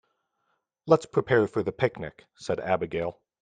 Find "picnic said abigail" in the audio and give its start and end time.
1.71-3.21